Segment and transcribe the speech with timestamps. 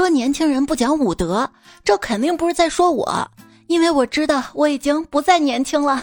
[0.00, 1.46] 说年轻人不讲武德，
[1.84, 3.30] 这肯定不是在说我，
[3.66, 6.02] 因为我知道我已经不再年轻了。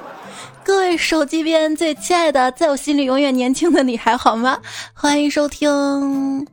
[0.64, 4.58] 各位手机边最亲爱的，在我心里永远年轻的你还好吗？
[4.94, 6.48] 欢迎收听，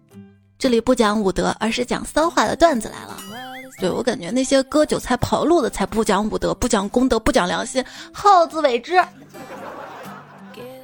[0.60, 3.18] 这里不讲武德，而是讲骚话的段子来了。
[3.80, 7.82] 对我感觉那些割韭菜跑路的才不讲武德，不讲公德，不讲良心，
[8.12, 9.02] 好自为之。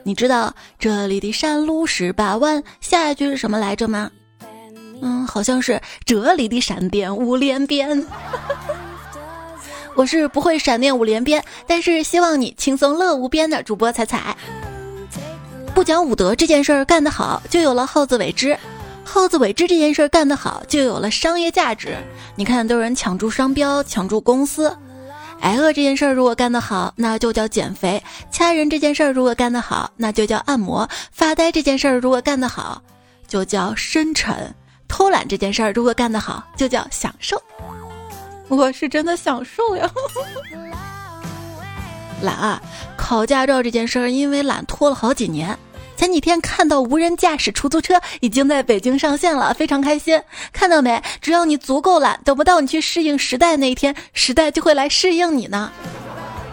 [0.04, 4.10] 你知道这里的山路十八弯，下一句是什么来着吗？
[5.02, 8.06] 嗯，好像是这里的闪电五连鞭。
[9.96, 14.36] 我是不会闪电五连鞭，但是希望你轻松乐无边的主播彩彩。
[15.74, 18.56] 不讲武德这件事儿干得好，就有了好自为之；
[19.04, 21.98] 好自为之这件事儿干得好，就有了商业价值。
[22.36, 24.76] 你看，都有人抢注商标，抢注公司。
[25.42, 27.98] 挨饿这件事儿如果干得好，那就叫减肥；
[28.30, 32.82] 掐人这件事儿如果干得好，那就叫按摩；发呆这件事儿如果干得好，
[33.26, 34.34] 就叫深沉；
[34.90, 37.42] 偷懒这件事儿如果干得好，就叫享受。
[38.50, 39.90] 我是真的享受呀！
[42.22, 42.62] 懒啊，
[42.98, 45.58] 考驾照这件事儿因为懒拖了好几年。
[45.96, 50.22] 前几天看到无人驾驶出租车已经在北京上线了，非常开心。
[50.52, 51.02] 看到没？
[51.22, 55.72] 只要你足够懒，等不到你去适应时代那一天，时代就会来适应你呢。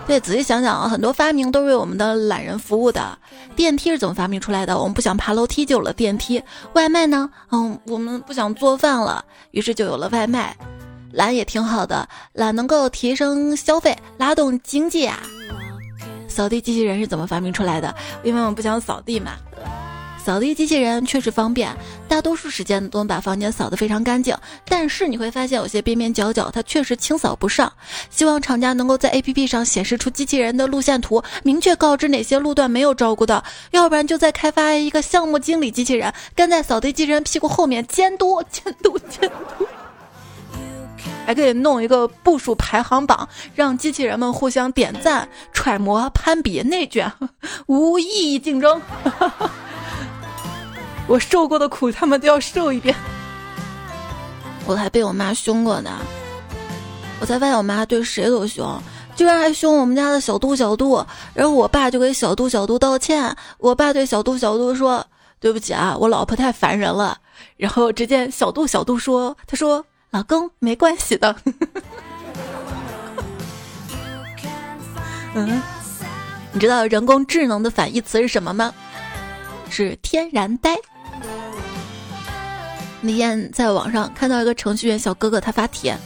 [0.07, 3.19] 对，仔细想想啊，很多发明都是为我们的懒人服务的。
[3.57, 4.79] 电梯是怎么发明出来的？
[4.79, 6.41] 我们不想爬楼梯就有了电梯。
[6.75, 7.29] 外卖呢？
[7.51, 10.57] 嗯，我们不想做饭了，于是就有了外卖。
[11.11, 15.21] 懒也挺好的，懒能够提升消费，拉动经济啊。
[16.29, 17.93] 扫地机器人是怎么发明出来的？
[18.23, 19.33] 因为我们不想扫地嘛。
[20.27, 21.73] 扫地机器人确实方便，
[22.09, 24.37] 大多数时间都能把房间扫得非常干净。
[24.65, 27.73] 但是你会发现有些边边角角它确实清扫不上。
[28.11, 33.45] 希望厂家能够在 APP 上显示出机器人的路线图，明确告知哪些路段没有照顾到。
[33.71, 39.65] 要不然就再开发一个项目经理机器人，跟在扫地机器人屁股后面监督、监督、监督。
[41.25, 47.13] 还可以弄一个步数排行榜，让机器人们互相点赞、揣摩、攀比、内卷，
[47.67, 48.83] 无意义竞争。
[51.07, 52.95] 我受过的苦，他们都要受一遍。
[54.67, 55.91] 我还被我妈凶过呢。
[57.21, 58.81] 我在外我妈对谁都凶，
[59.15, 61.05] 居然还凶我们家的小度小度。
[61.33, 63.37] 然后我爸就给小度小度道歉。
[63.59, 65.07] 我爸对小度小度说
[65.41, 67.19] ：“对不起啊，我老婆太烦人了。”
[67.57, 71.35] 然后只见小度小度说：“他说。”老公没关系的。
[75.35, 75.61] 嗯，
[76.53, 78.73] 你知道人工智能的反义词是什么吗？
[79.69, 80.75] 是天然呆。
[83.07, 85.97] 那天在网上看到一个程序员小哥哥，他发帖：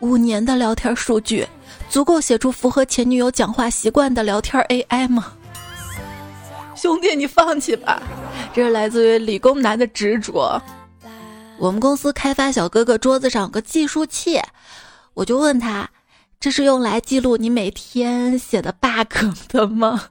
[0.00, 1.46] 五年的聊天数据
[1.90, 5.34] 足够写出符合前女友讲话习惯的聊天 AI 吗？
[6.74, 8.02] 兄弟，你放弃吧，
[8.54, 10.60] 这是来自于理工男的执着。
[11.58, 14.40] 我们公司开发小哥哥桌子上有个计数器，
[15.12, 15.88] 我就问他
[16.40, 20.04] ：“这是用来记录你每天写的 bug 的吗？”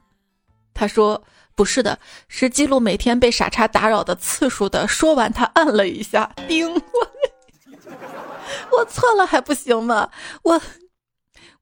[0.72, 1.20] 他说
[1.54, 1.98] ：“不是的，
[2.28, 6.72] 是记录每天被傻叉打扰的次数的。”说完，他按了一下，叮！
[6.72, 6.80] 我
[8.78, 10.08] 我错了还不行吗？
[10.42, 10.60] 我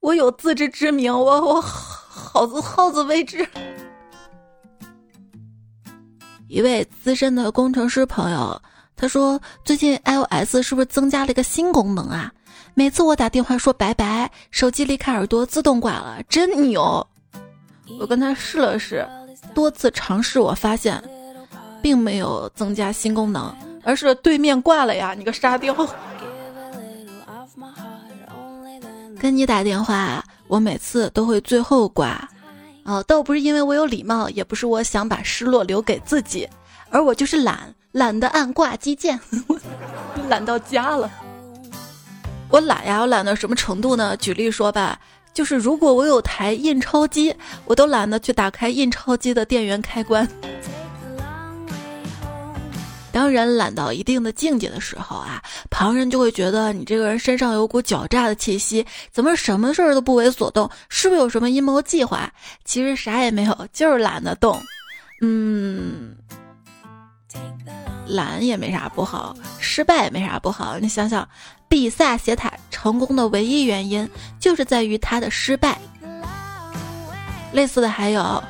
[0.00, 3.46] 我有自知之明，我我好自好自为之。
[6.48, 8.60] 一位资深的工程师朋友。
[8.96, 12.30] 他说：“最近 iOS 是不是增加了一个新功能啊？
[12.74, 17.06] 每次我打电话说拜拜，手机离开耳朵自动挂了，真牛！
[17.98, 19.08] 我跟他试了试，
[19.54, 21.02] 多次尝试，我发现
[21.82, 25.14] 并没有增加新功能，而是对面挂了呀！
[25.16, 25.74] 你个沙雕！
[29.18, 32.28] 跟你打电话，我每次都会最后挂，
[32.84, 36.48] 哦，倒不是因为我有礼貌，也不是我想把失落留给自己，
[36.90, 39.18] 而我就是懒。”懒得按挂机键，
[40.30, 41.10] 懒到家了。
[42.48, 44.16] 我懒呀，我懒到什么程度呢？
[44.16, 44.96] 举例说吧，
[45.32, 50.28] 就是如果我有台印钞机，我都懒得去打开印钞机的电源开关。
[53.12, 60.70] 当人懒到一定的境界的时候啊，旁人就会觉得你这个人身上有股狡诈的气息，怎么什么事儿都不为所动？
[60.88, 62.32] 是不是有什么阴谋计划？
[62.64, 64.60] 其实啥也没有，就是懒得动。
[65.20, 66.14] 嗯。
[68.06, 70.78] 懒也没啥不好，失败也没啥不好。
[70.78, 71.28] 你想想，
[71.70, 74.06] 比萨斜塔成功的唯一原因
[74.40, 75.78] 就是在于他的失败。
[77.52, 78.42] 类似的还有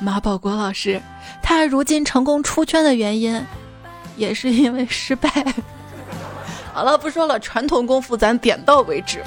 [0.00, 1.00] 马保国老师，
[1.40, 3.40] 他如今成功出圈的原因
[4.16, 5.30] 也是因为失败。
[6.74, 9.22] 好了，不说了，传统功夫咱点到为止。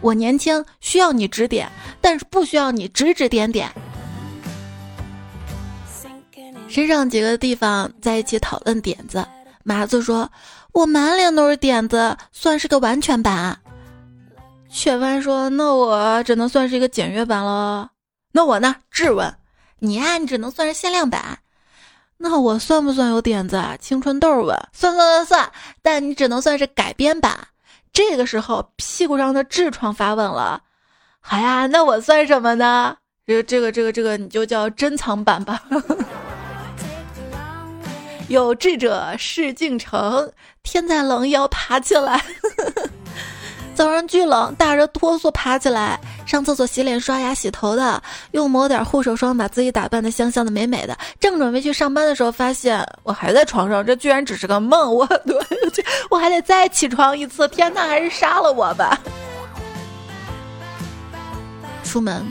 [0.00, 1.70] 我年轻，需要你指点，
[2.00, 3.70] 但是不需要你指指点点。
[6.68, 9.22] 身上几个地方在一起讨论点子，
[9.62, 10.30] 麻子说
[10.72, 13.58] ：“我满脸都是点子，算是个完全版。
[14.70, 17.90] 雀斑说：“那我只能算是一个简约版了。”
[18.32, 18.74] 那我呢？
[18.90, 19.36] 质问
[19.80, 21.38] 你呀，你只能算是限量版。
[22.16, 23.56] 那我算不算有点子？
[23.56, 23.76] 啊？
[23.78, 25.52] 青春痘问：算算算算，
[25.82, 27.48] 但你只能算是改编版。
[27.92, 30.62] 这个时候，屁股上的痔疮发问了：
[31.20, 32.96] 好呀，那我算什么呢？
[33.26, 35.62] 这这个这个这个，你就叫珍藏版吧。
[38.28, 40.32] 有志者事竟成，
[40.62, 42.22] 天再冷也要爬起来。
[43.74, 48.00] 早上巨冷，打着哆嗦爬起来，上厕所、洗脸、刷牙、洗头的，
[48.32, 50.96] 又抹点护手霜，把自己打扮的香香的、美美的。
[51.18, 54.94] 正准备去上班的时候，发现我还在床上，这居然只是个梦。
[54.94, 55.08] 我，
[56.10, 57.48] 我还得再起床一次。
[57.48, 58.98] 天呐，还是杀了我吧！
[61.82, 62.24] 出门，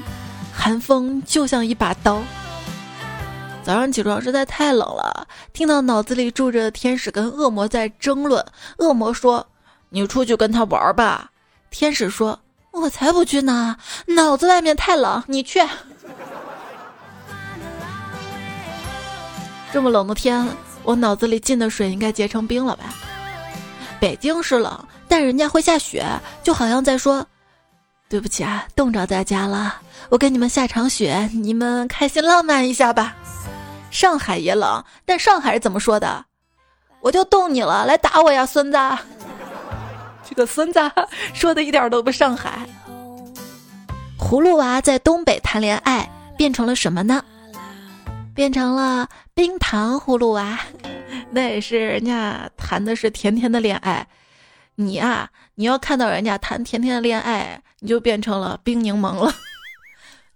[0.54, 2.22] 寒风就像一把刀。
[3.64, 8.44] 早上起床实在太冷了，听到脑子里住着天使跟恶魔在争论。
[8.80, 9.46] 恶魔说
[9.90, 11.30] ：“你出去跟他玩吧。”
[11.70, 12.40] 天使说
[12.74, 13.78] ：“我才不去呢，
[14.08, 15.62] 脑子外面太冷，你去。
[19.72, 20.46] ”这么冷的天，
[20.84, 22.86] 我脑子里进的水应该结成冰了吧？
[24.00, 26.04] 北京是冷，但人家会下雪，
[26.42, 27.26] 就好像在说
[28.10, 29.76] ：“对不起啊，冻着大家了，
[30.10, 33.16] 我给你们下场雪，你们开心浪漫一下吧。”
[33.92, 36.26] 上海也冷，但上海是怎么说的？
[37.02, 38.78] 我就冻你了，来打我呀，孙子！
[40.28, 40.80] 这个孙子
[41.34, 42.68] 说的一点都不上海。
[44.18, 47.24] 葫芦娃在东北谈恋爱变成了什么呢？
[48.34, 50.58] 变成了冰糖葫芦娃。
[51.32, 54.08] 那也是人家谈的是甜甜的恋爱，
[54.76, 59.34] 你啊，你要看到人家谈甜甜的恋爱，你就变成了冰柠檬了。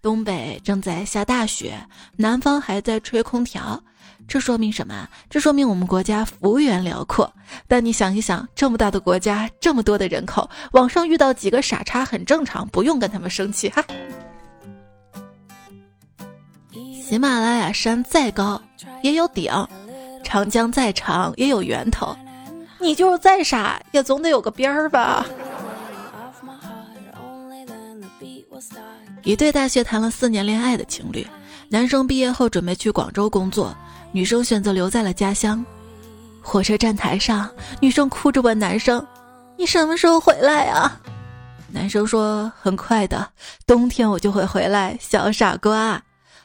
[0.06, 1.76] 东北正在下大雪，
[2.16, 3.84] 南方还在吹空调。
[4.28, 5.10] 这说明什么？
[5.32, 7.34] 这说明我们国家幅员辽阔。
[7.68, 13.84] 但你想一想，这么大的国家，这么多的人口，网上遇到几个傻叉很正常，不用跟他们生气哈。
[17.02, 18.62] 喜马拉雅山再高
[19.02, 19.52] 也有顶，
[20.24, 22.16] 长江再长也有源头，
[22.80, 25.26] 你就是再傻也总得有个边儿吧。
[29.26, 31.26] 一对大学谈了四年恋爱的情侣，
[31.68, 33.76] 男生毕业后准备去广州工作。
[34.12, 35.66] 女生选择留在了家乡，
[36.44, 37.50] 火车站台上，
[37.82, 39.04] 女生哭着问男生
[39.58, 41.00] ：“你什么时候回来呀？”
[41.74, 43.28] 男生说：“很快的，
[43.66, 46.00] 冬天我就会回来。”小傻瓜，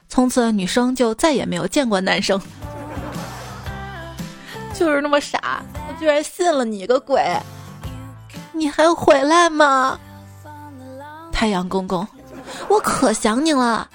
[0.09, 2.41] 从此女生就再也没有见过男生。
[4.73, 7.23] 就是那么傻，我居然信了你个鬼！
[8.53, 10.01] 你还回来吗？
[11.31, 12.07] 太阳公公，
[12.69, 13.89] 我可想你了，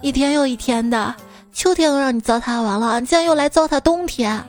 [0.00, 1.14] 一天又一天的。
[1.52, 4.42] 秋天都让你糟蹋完了，你现在又来糟蹋冬天。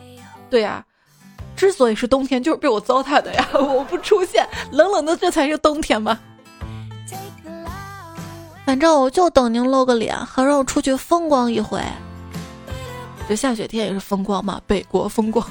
[0.50, 0.84] 对呀，
[1.56, 3.46] 之所以是冬天，就是被我糟蹋的呀！
[3.54, 6.18] 我不出现，冷冷的，这才是冬天嘛。
[8.66, 11.82] 反正我就等您露个脸，好让我出去风光一回。
[13.28, 15.46] 这下雪天也是风光嘛，北国风光。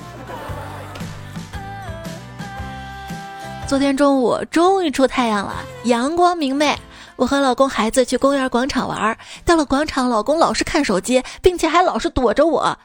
[3.66, 6.74] 昨天中午终于出太阳了，阳光明媚。
[7.16, 12.76] 我和老公、孩子去公园广场玩，到了广场，老公老是看手机，并且还老是躲着我。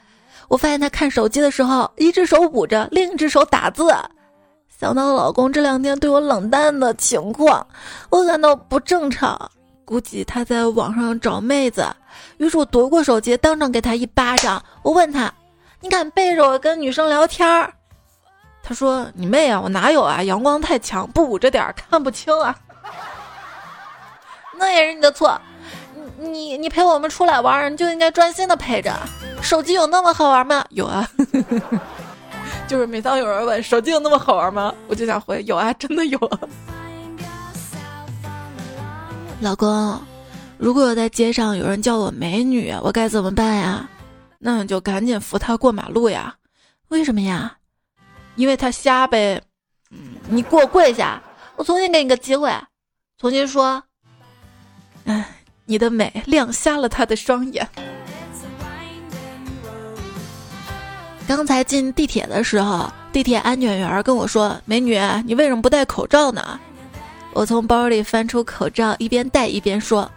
[0.47, 3.83] 我发现他看手机的时候，一只手捂着，另一只手打字。
[4.79, 7.65] 想到老公这两天对我冷淡的情况，
[8.09, 9.49] 我感到不正常，
[9.83, 11.85] 估计他在网上找妹子。
[12.37, 14.63] 于是我夺过手机，当场给他一巴掌。
[14.83, 15.33] 我问他
[15.81, 17.47] ：“你敢背着我跟女生聊天？”
[18.61, 20.21] 他说：“你妹啊，我哪有啊？
[20.21, 22.55] 阳光太强，不捂着点看不清啊。”
[24.57, 25.39] 那也是你的错，
[26.17, 28.93] 你你你陪我们出来玩，你就应该专心的陪着。
[29.41, 30.65] 手机有那么好玩吗？
[30.71, 31.07] 有啊，
[32.67, 36.19] 就是每当有人问手机有那么好玩吗，我就想回有啊，真的有。
[39.39, 40.01] 老公，
[40.57, 43.87] 如果在街上有人叫我美女，我该怎么办呀？
[44.39, 46.35] 那你就赶紧扶他过马路呀。
[46.89, 47.55] 为什么呀？
[48.35, 49.41] 因为他瞎呗。
[49.91, 51.21] 嗯，你给我跪下，
[51.55, 52.51] 我重新给你个机会，
[53.19, 53.81] 重新说。
[55.07, 55.25] 哎，
[55.65, 57.67] 你的美亮瞎了他的双眼。
[61.27, 66.59] 刚才进地铁的时候，地铁安检员跟我说：“美女，你为什么不戴口罩呢？”
[67.33, 70.09] 我从包里翻出口罩，一边戴一边说：“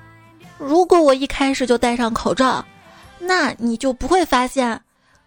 [0.56, 2.64] 如果我一开始就戴上口罩，
[3.18, 4.80] 那你就不会发现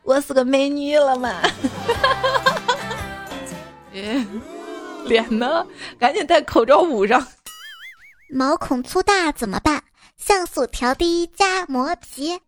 [0.03, 1.33] 我是个美女了嘛。
[5.05, 5.65] ”脸呢？
[5.99, 7.25] 赶紧戴口罩捂上。
[8.35, 9.83] 毛孔粗大怎么办？
[10.17, 12.39] 像素调低加磨皮。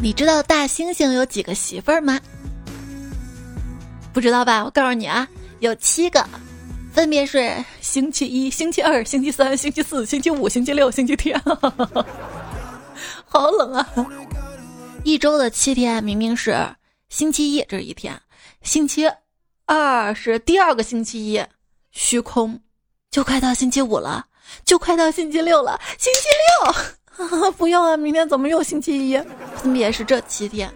[0.00, 2.18] 你知道大猩猩有几个媳妇儿吗？
[4.12, 4.64] 不知道吧？
[4.64, 5.28] 我告诉你啊，
[5.60, 6.26] 有七个，
[6.92, 11.40] 分别是星期一、星期二、星期三、星期四、星期五、星期六、星期天。
[13.26, 13.88] 好冷啊！
[15.04, 16.58] 一周的七天明明是
[17.12, 18.14] 星期一，这一天；
[18.62, 19.06] 星期
[19.66, 21.44] 二是第二个星期一，
[21.90, 22.58] 虚空，
[23.10, 24.24] 就快到星期五了，
[24.64, 27.52] 就快到星期六了，星期六。
[27.52, 27.98] 不要啊！
[27.98, 29.18] 明天怎么又星期一？
[29.56, 30.72] 分别是这七天，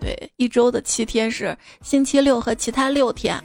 [0.00, 3.40] 对，一周的七天是星期六和其他六天。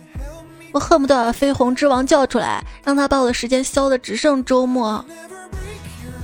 [0.72, 5.05] 我恨不得把飞鸿之王叫出来，让他把我的时间消的只剩周末。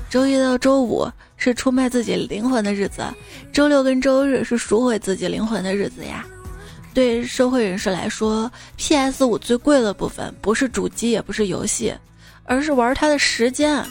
[0.10, 1.08] 周一到周五
[1.38, 3.04] 是出卖自己灵魂的日子，
[3.54, 6.26] 周六跟周日是赎回自己灵魂的日子呀。
[6.94, 11.94] 对社会人士来说，PS 五最贵的部分不是主机，也不是游戏，
[12.44, 13.82] 而是玩它的时间。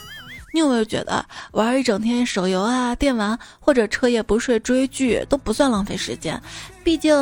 [0.52, 6.40] 你有没有觉得玩一整天手游啊、电玩或者彻夜不睡追剧都不算浪费时间？
[6.82, 7.14] 毕竟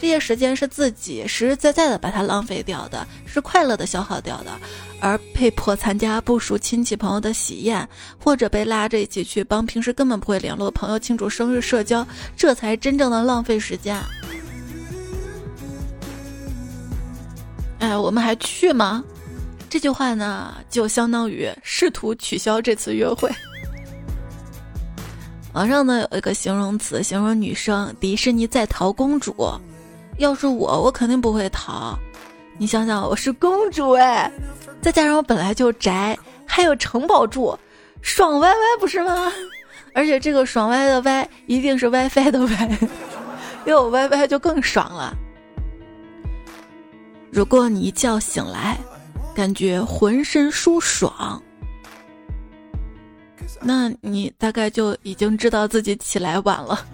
[0.00, 4.50] 这些时间是自己实实在在的把它浪费掉的，是快乐的消耗掉的。
[4.98, 7.86] 而被迫参加不熟亲戚朋友的喜宴，
[8.18, 13.98] 或者被拉着一起去帮平时根本不会联络的朋友庆祝生日社交，这才真正的浪费时间。
[17.78, 19.04] 哎，我们还去吗？
[19.68, 23.30] 这句话呢，就相当于试图取消这次约会。
[25.52, 29.34] 网上呢有一个形容词形容女生，迪士尼在逃公主。
[30.20, 31.98] 要是我，我肯定不会逃。
[32.58, 34.30] 你想想，我是公主哎，
[34.80, 37.58] 再加上我本来就宅，还有城堡住，
[38.02, 39.32] 爽歪歪不是吗？
[39.94, 42.78] 而且这个爽歪的歪一定是 WiFi 的歪，
[43.64, 45.16] 有 WiFi 就更爽了。
[47.30, 48.78] 如果你一觉醒来。
[49.32, 51.40] 感觉浑身舒爽，
[53.62, 56.84] 那你大概就已经知道自己起来晚了。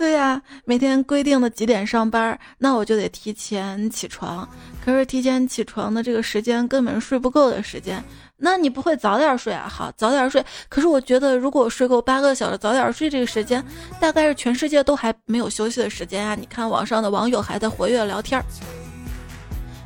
[0.00, 4.48] 对呀，每天规定的几点上班，那我就得提前起床。
[4.82, 8.02] 可是提前起床的这个时间根本睡不够的时间，
[8.38, 9.68] 那你不会早点睡啊？
[9.68, 10.42] 好，早点睡。
[10.70, 13.62] 可是我觉得，如果睡够八个小时，早点睡这个时间，
[14.00, 16.34] 大概是全世界都还没有休息的时间啊！
[16.34, 18.42] 你看网上的网友还在活跃聊天，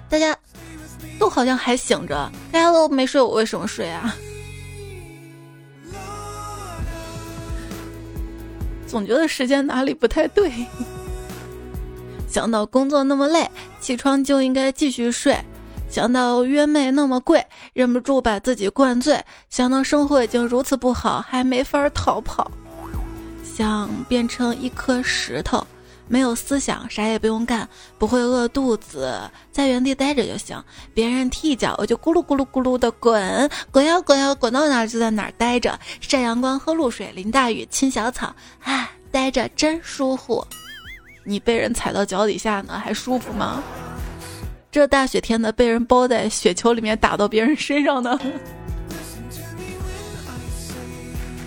[0.08, 0.32] 大家。
[1.18, 4.14] 都好像还醒着，大家都没睡，我为什么睡啊？
[8.94, 10.52] 总觉得时间哪里不太对。
[12.28, 15.34] 想到工作那么累，起床就应该继续睡；
[15.90, 19.18] 想到约妹那么贵，忍不住把自己灌醉；
[19.50, 22.48] 想到生活已经如此不好，还没法逃跑；
[23.42, 25.66] 想变成一颗石头。
[26.06, 27.68] 没有思想，啥也不用干，
[27.98, 29.18] 不会饿肚子，
[29.50, 30.62] 在原地待着就行。
[30.92, 40.46] 别人踢一脚，我就咕噜咕噜咕噜的滚，滚呀滚呀，滚到哪儿就在哪儿待着，晒阳光，喝露水，淋大雨，亲小草，唉，待着真舒服。
[41.24, 43.62] 你被人踩到脚底下呢，还舒服吗？
[44.70, 48.20] 这大雪天的，被人包在雪球里面，打到别人身上呢，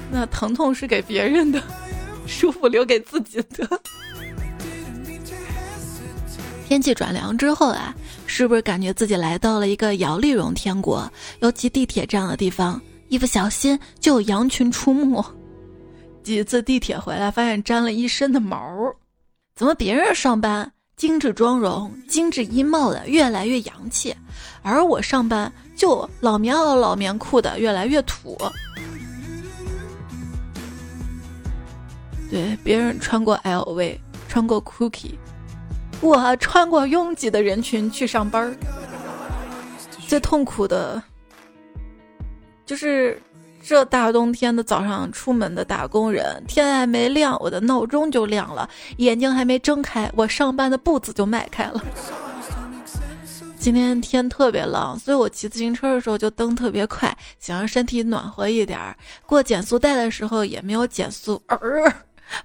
[0.10, 1.62] 那疼痛是给别人的，
[2.26, 3.80] 舒服留给自己的。
[6.68, 7.96] 天气转凉之后啊，
[8.26, 11.10] 是不是感觉自己来到了一个摇粒绒天国？
[11.40, 15.26] 尤其地铁这样的地方，一不小心就有羊群出没。
[16.24, 18.60] 几次地铁回来，发现沾了一身的毛。
[19.56, 24.14] 怎么别人上班精致妆容、精致衣帽的越来越洋气，
[24.62, 28.38] 而我上班就老棉袄、老棉裤的越来越土？
[32.30, 33.98] 对，别人穿过 LV，
[34.28, 35.14] 穿过 Cookie。
[36.00, 38.54] 我穿过拥挤的人群去上班儿，
[40.08, 41.02] 最痛苦的，
[42.66, 43.22] 就是
[43.64, 51.84] 这大冬天的早上出门的打工人，天还没亮，我的闹钟就亮了，眼睛还没睁开，我上班的步子就迈开了。
[53.60, 58.96] 今天天特别冷，所以我骑自行车的时候就蹬特别快，想让身体暖和一点儿。
[59.26, 61.42] 过减速带的时候也没有减速。
[61.48, 61.58] 呃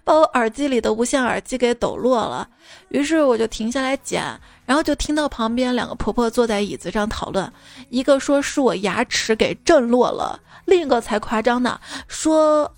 [0.04, 2.48] 把我耳机里的无线耳机给抖落了，
[2.88, 4.22] 于是我就停下来捡，
[4.64, 7.52] 然后就听到旁边两个婆婆坐在椅子上讨论，
[7.88, 12.72] 一个说是我牙齿给震落了，另一个才夸张呢，说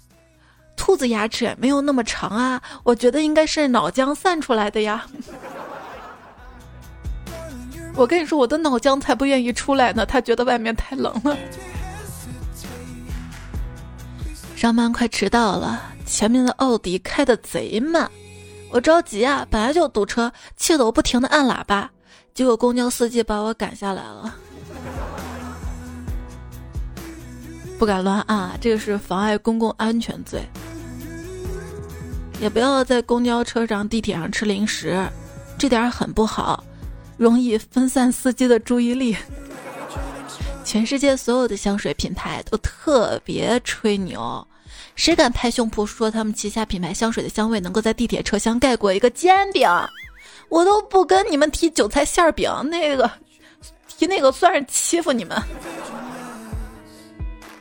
[0.76, 5.06] 兔子牙齿也没有那么长啊，我觉得应该是脑浆散出来的呀。
[7.96, 11.36] 我跟你说，我的脑浆才不愿意出来呢，他觉得外面太冷了。
[14.56, 15.93] 上班快迟到了。
[16.06, 18.10] 前面的奥迪开的贼慢，
[18.70, 21.90] 我着急啊，本来就堵车，气得我不停的按喇叭，
[22.34, 24.34] 结果公交司机把我赶下来了。
[27.78, 30.42] 不敢乱按，这个是妨碍公共安全罪。
[32.40, 35.04] 也不要在公交车上、地铁上吃零食，
[35.58, 36.62] 这点很不好，
[37.16, 39.16] 容易分散司机的注意力。
[40.64, 44.46] 全世界所有的香水品牌都特别吹牛，
[44.96, 49.68] 谁敢拍胸脯说他们旗下品牌香水的香味能够在地铁车厢盖过一个煎饼？
[50.48, 53.10] 我都不跟你们提韭菜馅饼，那个
[53.88, 55.36] 提那个算是欺负你们。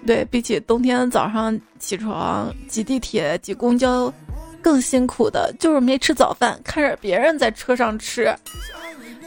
[0.06, 4.14] 对比起冬天早上起床挤地铁、挤公交，
[4.62, 8.36] 更辛苦的就是没吃早饭，看着别人在车上吃。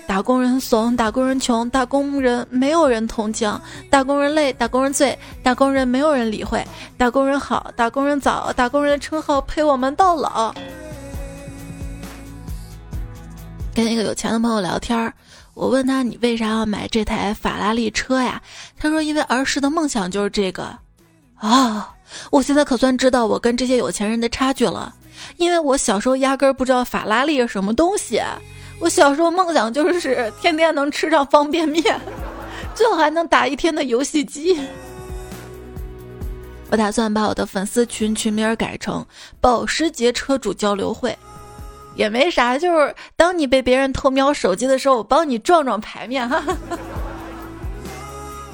[0.07, 3.61] 打工人怂，打工人穷，打工人没有人同情，
[3.91, 6.65] 打工人累，打工人醉，打工人没有人理会，
[6.97, 10.55] 打工人好，打工人早，打工人的称号陪我们到老。
[13.75, 15.13] 跟一个有钱的朋友聊天儿
[15.53, 18.41] 我问他你为啥要买这台法拉利车呀？
[18.79, 20.75] 他说因为儿时的梦想就是这个。
[21.35, 21.95] 啊，
[22.31, 24.95] 我现在可算知道我跟这些有钱人的差距了，
[25.37, 28.23] 因为我小时候压根儿不知道法拉利是什么东西。
[28.79, 31.83] 我小时候梦想就是天天能吃上方便面，
[32.75, 34.59] 最后还能打一天的游戏机。
[36.71, 39.05] 我打算把我的粉丝群群名改成
[39.41, 41.17] “保时捷车主交流会”，
[41.97, 46.43] 也没啥，就是当你被别人偷瞄手机的时候，我帮你壮壮牌面哈。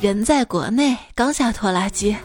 [0.03, 2.17] 人在国内刚下拖拉机，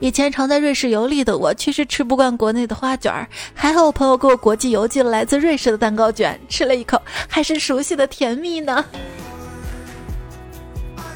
[0.00, 3.28] 以前常在瑞士游历的我，确实吃不惯国内的花卷儿。
[3.52, 8.82] 还好我朋友给我国际邮寄了来自瑞士的蛋糕卷，吃了一口，还是熟悉的甜蜜呢。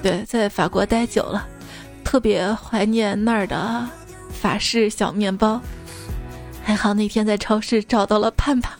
[0.03, 1.49] 对，在法国待久了，
[2.05, 3.89] 特别怀念那儿的
[4.31, 5.59] 法式小面包。
[6.63, 8.77] 还好那天在超市找到了盼盼，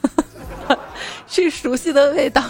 [1.27, 2.43] 是熟悉的味道。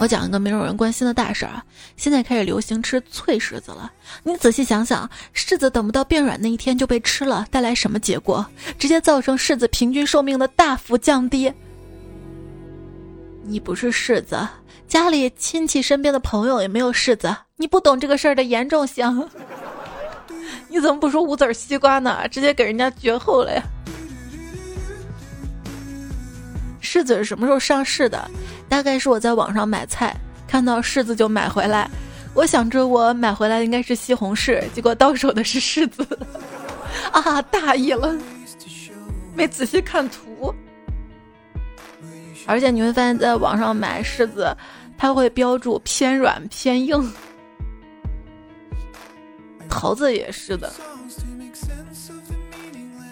[0.00, 1.62] 我讲一个没有人关心的大事儿！
[1.96, 3.90] 现在开始流行吃脆柿子了。
[4.22, 8.44] 你仔细想想，柿子等不到变软那一天就被吃了，带来什么结果？
[8.78, 11.50] 直接造成柿子平均寿命的大幅降低。
[13.44, 14.36] 你不是柿子，
[14.88, 19.28] 家里亲戚身边的朋友也没有柿子，你不懂这个事儿的严重性。
[20.68, 22.26] 你怎么不说无籽西瓜呢？
[22.28, 23.62] 直接给人家绝后了呀！
[26.84, 28.30] 柿子是什么时候上市的？
[28.68, 30.14] 大概是我在网上买菜，
[30.46, 31.90] 看到柿子就买回来。
[32.34, 36.06] 我想着我买回来应该是西红柿，结果到手的是柿子，
[37.10, 38.14] 啊，大意了，
[39.34, 40.54] 没仔细看图。
[42.46, 44.54] 而且你会发现在网上买柿子，
[44.98, 47.12] 它会标注偏软偏硬。
[49.68, 50.72] 桃子也是的，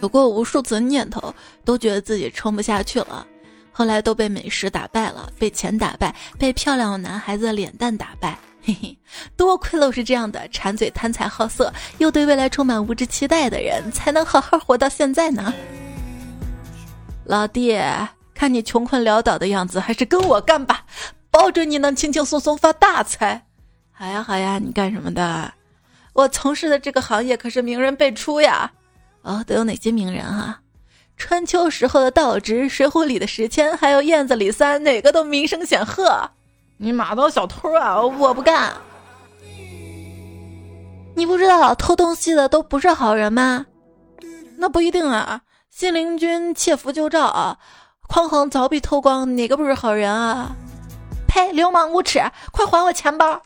[0.01, 3.27] 有过无数次念头，都觉得自己撑不下去了。
[3.73, 8.39] 后来都被美食打败了，被钱打败，被漂亮的男孩子脸蛋打败。
[8.65, 8.97] 嘿嘿，
[9.37, 15.53] 多亏了我是这样的馋嘴、贪财好色，又对未来充满无知期待的人，才能好好活到现在呢。
[17.25, 17.77] 老弟，
[18.35, 20.85] 看你穷困潦倒的样子，还是跟我干吧，
[21.29, 23.45] 保准你能轻轻松松发大财。
[23.91, 25.53] 好呀好呀，你干什么的？
[26.13, 28.71] 我从事的这个行业可是名人辈出呀。
[29.23, 30.61] 哦，都有哪些名人啊？
[31.23, 36.29] 春秋时候的道直，水浒里的石阡，还有燕子李三，哪个都名声显赫。
[36.79, 38.73] 你马刀小偷啊，我不干。
[41.15, 43.65] 你不知道偷东西的都不是好人吗？
[44.59, 45.43] 那不一定啊。
[45.71, 47.57] 信陵君窃符救赵啊，
[48.09, 50.51] 匡衡凿壁偷光，哪个不是好人啊？
[51.29, 51.53] 呸！
[51.53, 53.41] 流氓无耻，快还我钱包！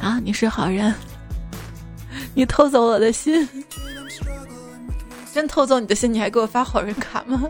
[0.00, 0.94] 啊，你是好人，
[2.34, 3.46] 你偷走我的心。
[5.34, 7.42] 真偷走你的心，你还给我发好人卡吗？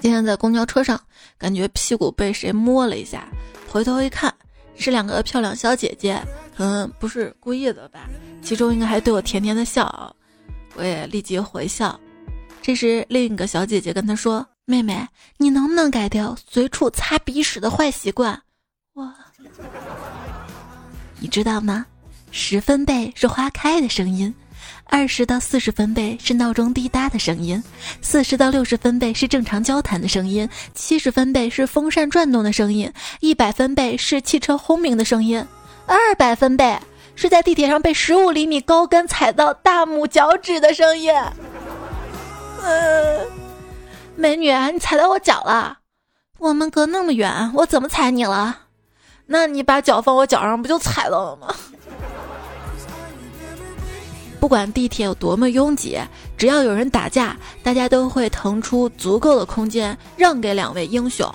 [0.00, 1.00] 今天在公交车上，
[1.38, 3.28] 感觉屁股被谁摸了一下，
[3.70, 4.34] 回头一看，
[4.74, 6.20] 是两个漂亮小姐姐，
[6.56, 8.10] 可能不是故意的吧。
[8.42, 10.16] 其中应该还对我甜甜的笑，
[10.74, 11.98] 我也立即回笑。
[12.60, 18.36] 这时另一个小姐姐跟他说：“妹妹，你能不能改掉随处擦鼻屎的坏习惯？”
[18.94, 19.14] 哇，
[21.20, 21.86] 你知道吗？
[22.32, 24.34] 十分贝是花开的声音。
[24.84, 27.62] 二十到四十分贝是闹钟滴答的声音，
[28.02, 35.42] 四十到六十分贝是正常交谈的声音，七十分贝是风扇转动的声音，一百分贝是汽车轰鸣的声音，
[35.86, 36.78] 二百分贝
[37.14, 41.12] 是在地铁上被十五厘米高跟踩到大拇脚趾的声音。
[42.62, 43.26] 嗯，
[44.14, 45.78] 美女，你踩到我脚了，
[46.38, 48.58] 我们隔那么远，我怎么踩你了？
[49.26, 51.54] 那你把脚放我脚上，不就踩到了吗？
[54.42, 55.96] 不管地铁有多么拥挤，
[56.36, 61.32] 只要有人打架，大家都会腾出足够的空间让给两位英雄。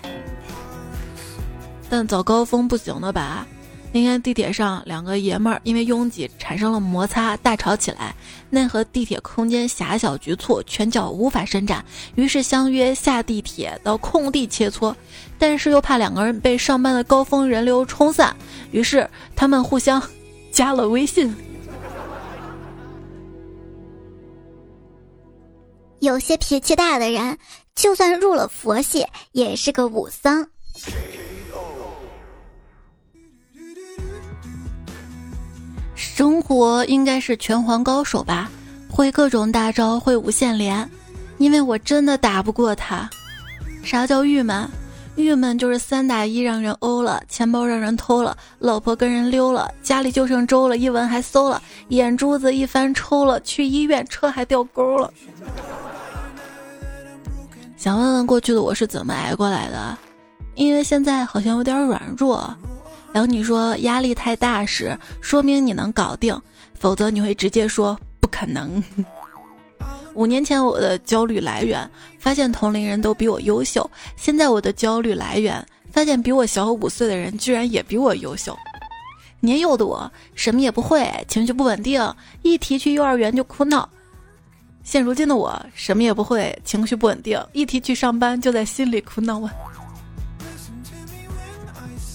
[1.90, 3.48] 但早高峰不行的吧？
[3.94, 8.14] 那天地铁上两个爷们儿因为拥挤产生了摩擦，大吵起来。
[8.50, 14.94] 奈何地铁空间狭小局促，拳脚无法伸展，于是相约下地铁到空地切磋。
[15.40, 18.36] 但是又怕两个人被上班的高峰人流冲散，
[18.72, 20.04] 于是他们互相
[20.52, 21.34] 加了微信。
[26.00, 27.38] 有些脾气大的人，
[27.76, 30.48] 就算入了佛系，也是个武僧。
[35.96, 38.50] 生活应该是拳皇高手吧，
[38.90, 40.88] 会各种大招，会无限连，
[41.38, 43.10] 因为我真的打不过他。
[43.84, 44.70] 啥叫郁闷？
[45.16, 55.12] 郁闷就是三打一让人欧了，钱包让人偷了，老婆跟人溜了，家里就剩粥了，一闻还馊了，眼珠子一翻抽了，去医院车还掉沟了。
[57.78, 59.96] 想问问过去的我是怎么挨过来的？
[60.56, 62.52] 因为现在好像有点软弱。
[63.14, 66.36] 当你说压力太大时，说明你能搞定，
[66.74, 68.84] 否则你会直接说不可能。
[70.16, 71.88] 五年前我的焦虑来源，
[72.18, 78.58] 发现同龄人都比我优秀；现在我的焦虑来源，发现比我小五岁的人居然也比我优秀。
[79.40, 82.02] 年幼的我什么也不会，情绪不稳定，
[82.42, 83.88] 一提去幼儿园就哭闹；
[84.88, 89.52] 现如今的我什么也不会，情绪不稳定，一提去上班就在心里苦恼啊。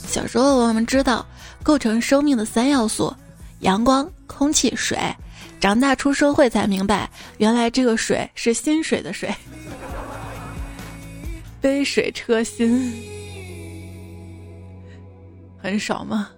[0.07, 1.27] 小时候我们知道
[1.63, 3.15] 构成生命的三要素：
[3.61, 4.99] 阳光、空气、水。
[5.61, 9.31] 长大出社会才明白，原来这个水是薪水的水。
[11.61, 12.91] 杯水车薪，
[15.59, 16.31] 很少吗？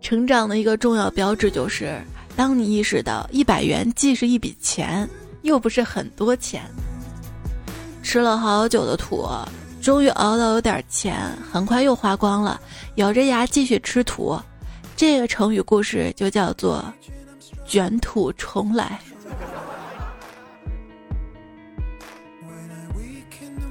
[0.00, 2.00] 成长的一个重要标志就是，
[2.38, 5.10] 当你意识到一百元既是一笔钱，
[5.42, 6.62] 又不是很多钱。
[8.00, 9.28] 吃了好久的土。
[9.82, 11.16] 终于熬到有点钱，
[11.50, 12.60] 很快又花光了，
[12.94, 14.38] 咬着牙继续吃土。
[14.94, 16.84] 这个成语故事就叫做
[17.66, 19.00] “卷土重来”。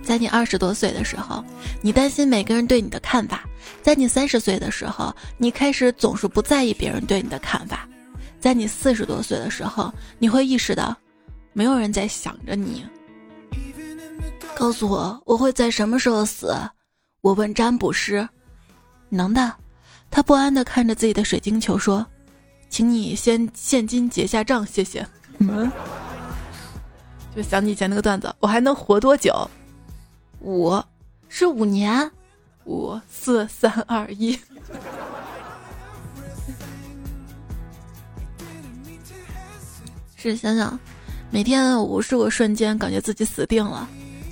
[0.04, 1.42] 在你二十多岁的时候，
[1.82, 3.38] 你担心每个人对你的看法；
[3.82, 7.78] 在你三十岁的时候，你开始总是不在意别人对你的看法；
[8.48, 10.96] 在你四十多岁的时候，你会意识到，
[11.52, 12.88] 没有人在想着你。
[14.56, 16.56] 告诉我我会在什么时候死？
[17.20, 18.26] 我问占卜师。
[19.10, 19.54] 能的。
[20.10, 22.08] 他不安地看着自己的水晶球说
[22.72, 25.06] ：“请你先现金结下账，谢谢。”
[25.40, 25.70] 嗯，
[27.36, 29.34] 就想起以前那个段子，我还能活多久？
[30.40, 30.82] 五，
[31.28, 32.10] 是五年。
[32.64, 34.40] 五四三二一。
[40.20, 40.78] 是想想，
[41.30, 43.88] 每天无数个瞬间，感觉自己死定了。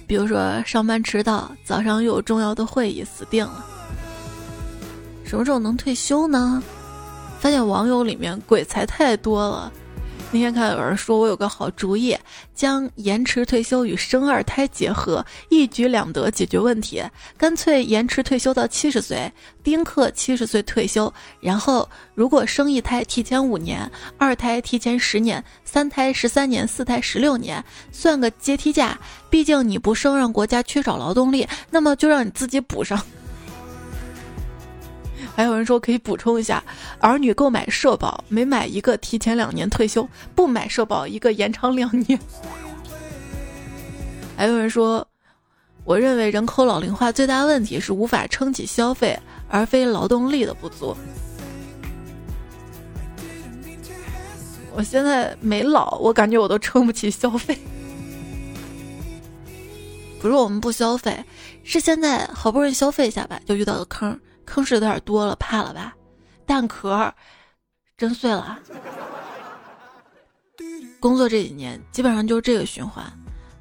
[0.07, 3.63] 比如说上班迟到，早上又有重要的会议，死定了。
[5.23, 6.61] 什么时候能退休呢？
[7.39, 9.71] 发现网友里面鬼才太多了。
[10.35, 12.13] 那天看有人说我有个好主意，
[12.53, 17.01] 将延迟退休与生二胎结合，一举两得解决问题。
[17.37, 19.31] 干脆延迟退休到七十岁，
[19.63, 28.99] 丁克七十岁退休，然后如果生一胎提前五年，二胎提前十年，三胎十三年，四胎十六年，算个阶梯价。
[29.29, 33.01] 毕竟你不生让国家缺少劳动力，那么就让你自己补上。
[35.35, 36.63] 还有人说可以补充一下，
[36.99, 42.17] 儿女购买社保，每买一个提前两年退休，不买社保一个延长两年。
[44.37, 45.05] 还有人说，
[45.83, 49.19] 我认为人口老龄化最大问题是无法撑起消费，
[49.49, 50.95] 而非劳动力的不足。
[54.73, 57.57] 我现在没老，我感觉我都撑不起消费。
[60.21, 61.23] 不是我们不消费，
[61.63, 64.19] 是现在好不容易消费一下吧，就遇到个坑。
[64.45, 65.93] 坑是有点多了，怕了吧？
[66.45, 67.13] 蛋壳
[67.97, 68.57] 真碎了。
[70.99, 73.05] 工作这几年基本上就是这个循环：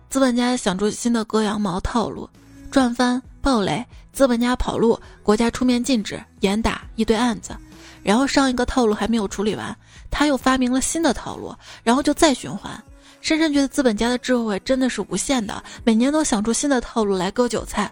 [0.09, 2.29] 资本家想出新的割羊毛套路，
[2.71, 7.55] 赚翻暴雷；资本家跑路，国家出面禁止，严打一堆案子。
[8.03, 9.77] 然后上一个套路还没有处理完，
[10.11, 12.83] 他又发明了新的套路，然后就再循环。
[13.21, 17.91] 深深觉得资本家的智慧真的是无限的，每年都想出新的套路来割韭菜。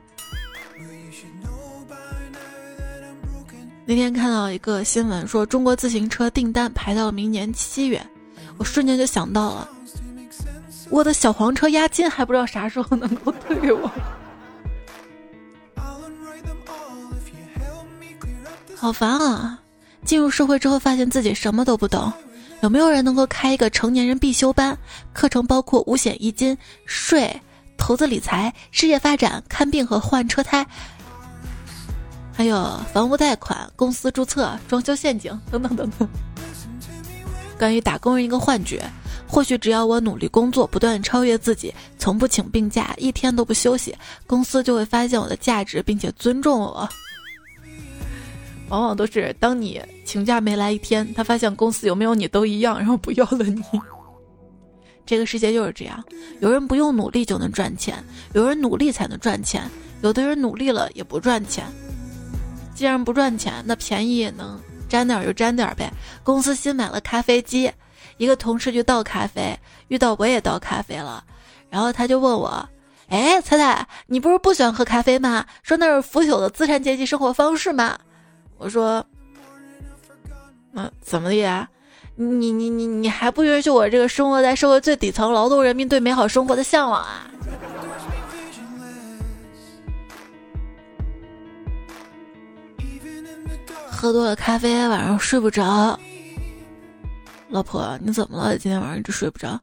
[3.84, 8.00] 那天看到一个新闻，说中国自行车订单排到明年七月，
[8.56, 9.68] 我瞬间就想到了，
[10.88, 13.90] 我的小黄车押金还不知道啥时候能够退给我。
[18.76, 19.58] 好烦啊！
[20.04, 22.12] 进入社会之后，发现自己什么都不懂。
[22.62, 24.76] 有没有人能够开一个成年人必修班？
[25.12, 27.40] 课程包括五险一金、税、
[27.76, 30.66] 投资理财、事业发展、看病和换车胎。
[32.32, 36.08] 还有房屋贷款、公司注册、装修陷阱等等等等。
[37.58, 38.82] 关于打工人一个幻觉，
[39.28, 46.88] 或许只要我努力工作，不断超越自己，从不请病假，一天都不休息，公司就会发现我的价值，并且尊重我。
[48.68, 53.62] 往往都是当你请假没来一天，他发现公司有没有你都一样，然后不要了你。
[55.04, 56.02] 这个世界就是这样，
[56.40, 61.64] 有人不用努力就能赚钱，有人努力才能赚钱，有的人努力了也不赚钱。
[62.82, 65.88] 既然不赚钱，那便宜也能沾点就沾点呗。
[66.24, 67.70] 公司新买了咖啡机，
[68.16, 71.22] 一个同事去倒咖啡，遇到我也倒咖啡了，
[71.70, 72.68] 然后他就问我
[73.06, 75.46] ：“哎，彩彩，你不是不喜欢喝咖啡吗？
[75.62, 77.96] 说那是腐朽的资产阶级生活方式吗？”
[78.58, 79.06] 我说
[80.74, 81.68] ：“嗯，怎么的呀？
[82.16, 87.30] 你你你你还不允许我这个生活在社会最底层劳动人民对美好生活的向往啊？”
[94.02, 95.96] 喝多了咖啡，晚上睡不着。
[97.50, 98.58] 老婆，你怎么了？
[98.58, 99.60] 今天晚上一直睡不着。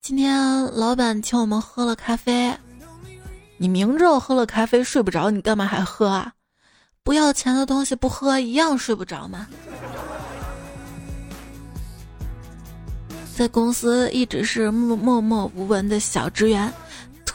[0.00, 2.56] 今天老板请我们喝了咖啡，
[3.56, 6.34] 你明知道喝了咖啡睡不着，你干嘛还喝啊？
[7.02, 9.48] 不要钱的东西不喝一样睡不着吗？
[13.34, 16.72] 在公司一直是默默默无闻的小职员，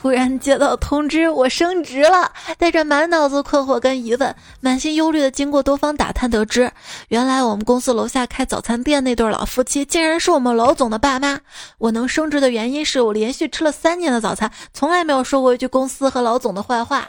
[0.01, 6.71] 突然接到通知我升职了，带着满脑子困惑跟疑问，满心忧虑的经过多方打探得知，
[7.09, 11.37] 原来我们公司楼下开早餐店那对老夫妻竟然是我们老总的爸妈。
[11.77, 17.05] 我能升职的原因是我连续吃了三年的早餐，从来没有说过一句公司和老总的坏话。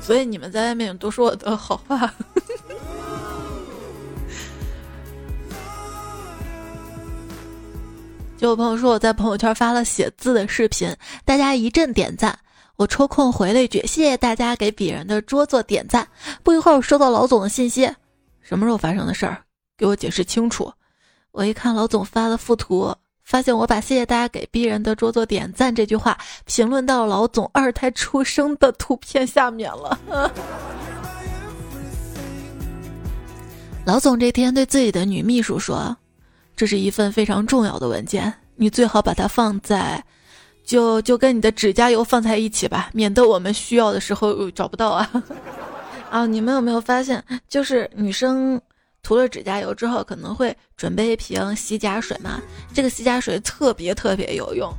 [0.00, 2.12] 所以你们在外面都说我的好话。
[8.46, 12.38] 有朋友说我在朋友圈发了写字的视频，大家一阵点赞。
[12.76, 16.08] 我抽空回了一句：“谢谢大家给鄙人的桌子点赞。”
[16.42, 17.90] 不一会儿，我收到老总的信息
[18.40, 19.42] ：“什么时候发生的事儿？
[19.76, 20.72] 给我解释清楚。”
[21.32, 22.94] 我一看老总发的附图。
[23.22, 30.00] 发现我把“谢谢大家给鄙人的桌座点赞”这句话评论到老总二胎出生的图片下面了。
[33.84, 35.96] 老总这天对自己的女秘书说
[36.60, 40.04] ：“这是一份非常重要的文件，你最好把它放在，
[40.62, 45.10] 就就跟你的指甲油放在一起吧，免得我们需要的时候找不到啊。
[46.12, 48.60] ”啊，你们有没有发现，就是女生？
[49.02, 52.38] 涂了指甲油之后，可能会准备一瓶洗甲水嘛？
[52.74, 54.70] 这个洗甲水特别特别有用，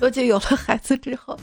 [0.00, 1.36] 尤其有了孩子之后，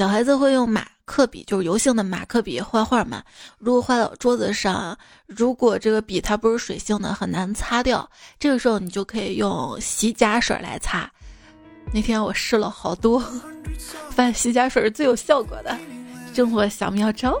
[0.00, 3.22] 小孩子会用马克笔，就是油性的马克笔画画嘛。
[3.58, 8.10] 如果画到桌子上，如果这个笔它不是水性的，很难擦掉。
[8.38, 11.06] 这个时候你就可以用洗甲水来擦。
[11.92, 13.20] 那天我试了好多，
[14.08, 15.76] 发现洗甲水是最有效果的，
[16.32, 17.38] 生活小妙招。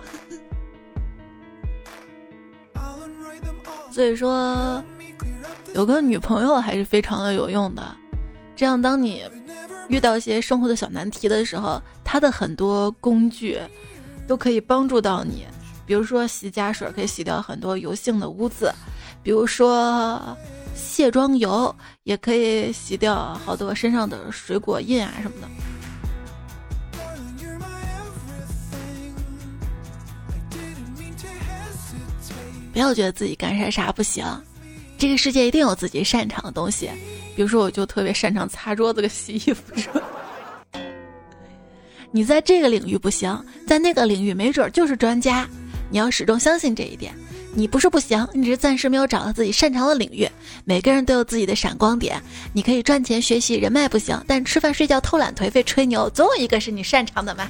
[3.90, 4.84] 所以说，
[5.72, 7.96] 有个女朋友还是非常的有用的。
[8.54, 9.24] 这样，当你
[9.90, 13.58] 遇到一些生活的小难题的时候，它的很多工具
[14.26, 15.44] 都可以帮助到你。
[15.84, 18.70] 比如说，洗甲水可以洗掉很多油性的污渍；
[19.24, 20.22] 比如说，
[20.76, 21.74] 卸妆油
[22.04, 25.48] 也可以洗掉好多身上的水果印啊什么的。
[32.72, 34.24] 不要觉得自己干啥啥不行，
[34.96, 36.88] 这个世界一定有自己擅长的东西。
[37.34, 40.02] 比如说，我就特别擅长擦桌子、跟洗衣服，是吧？
[42.10, 45.48] 你在这个领域不行，在那个领域没准就是专家。
[45.90, 47.14] 你要始终相信这一点。
[47.52, 50.28] 你不是不行，你只是暂时没有找到自己擅长的领域。
[50.64, 52.22] 每个人都有自己的闪光点。
[52.52, 57.48] 你可以赚钱、学习、人脉不行，但吃饭、睡觉、偷懒、颓废、吹牛，总有一个是你擅长的嘛。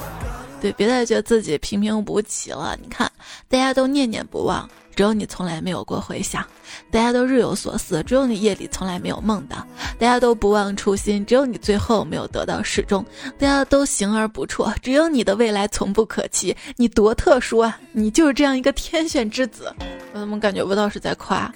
[0.62, 2.74] 对，别再觉得自己平平无奇了。
[2.80, 3.10] 你看，
[3.46, 6.42] 大家都念念不忘，只有你从来没有过回响；
[6.90, 9.58] 大家都日有所思，只有你夜里从来没有梦到；
[9.98, 13.04] 大家都不忘初心，只有你最后没有得到始终；
[13.38, 16.56] 大家都行而不辍，只有你的未来从不可期。
[16.76, 17.78] 你多特殊啊！
[17.92, 19.72] 你就是这样一个天选之子。
[20.12, 21.52] 我怎么感觉不到是在夸？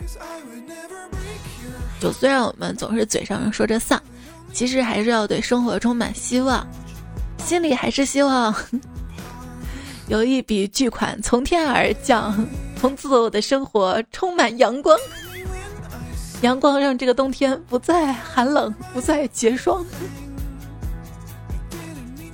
[2.01, 4.01] 就虽然我们总是嘴上说着丧，
[4.53, 6.67] 其实还是要对生活充满希望，
[7.39, 8.55] 心里还是希望。
[10.09, 12.33] 有一笔巨款从天而降，
[12.81, 14.97] 从此我的生活充满阳光。
[16.43, 19.85] 阳光让这个冬天不再寒冷，不再结霜。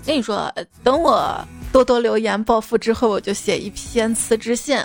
[0.04, 0.52] 跟你说，
[0.82, 4.78] 等我多多留言暴富之后，我就写一篇辞职信，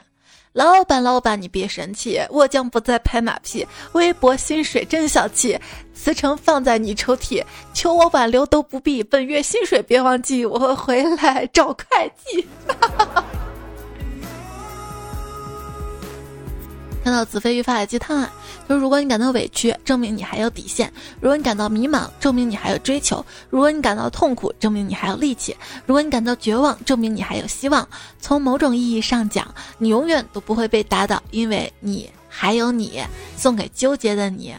[0.53, 3.67] 老板，老板，你别生气，我将不再拍马屁。
[3.91, 5.59] 微博薪水真小气，
[5.93, 7.43] 辞呈放在你抽屉，
[7.73, 9.03] 求我挽留都不必。
[9.03, 12.47] 本月薪水别忘记，我会回来找会计。
[12.65, 13.25] 哈哈哈
[17.03, 18.31] 看到子非愈发的鸡汤啊，
[18.67, 20.87] 就是如果你感到委屈，证明你还有底线；
[21.21, 25.53] 如果你感到迷茫，证明你还有追求；如果你感到痛苦，证明你还有力气；
[25.85, 27.87] 如果你感到绝望，证明你还有希望。
[28.19, 33.01] 从某种意义上讲，你永远都不会被打倒，因为你还有你。
[33.37, 34.53] 送给纠结的你。